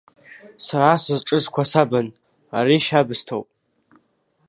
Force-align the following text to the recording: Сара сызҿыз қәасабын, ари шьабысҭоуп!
Сара 0.65 0.91
сызҿыз 1.03 1.45
қәасабын, 1.53 2.07
ари 2.57 2.85
шьабысҭоуп! 2.85 3.47